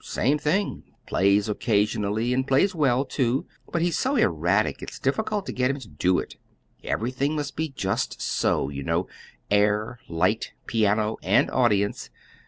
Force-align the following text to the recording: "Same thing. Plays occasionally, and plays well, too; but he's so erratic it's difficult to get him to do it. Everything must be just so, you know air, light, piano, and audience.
"Same 0.03 0.39
thing. 0.39 0.95
Plays 1.05 1.47
occasionally, 1.47 2.33
and 2.33 2.47
plays 2.47 2.73
well, 2.73 3.05
too; 3.05 3.45
but 3.71 3.83
he's 3.83 3.99
so 3.99 4.15
erratic 4.15 4.81
it's 4.81 4.97
difficult 4.97 5.45
to 5.45 5.51
get 5.53 5.69
him 5.69 5.79
to 5.79 5.87
do 5.87 6.17
it. 6.17 6.37
Everything 6.83 7.35
must 7.35 7.55
be 7.55 7.69
just 7.69 8.19
so, 8.19 8.69
you 8.69 8.81
know 8.81 9.05
air, 9.51 9.99
light, 10.09 10.53
piano, 10.65 11.17
and 11.21 11.51
audience. 11.51 12.09